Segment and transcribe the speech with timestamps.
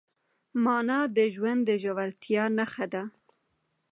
[0.63, 3.03] مانا د ژوند د ژورتیا نښه ده.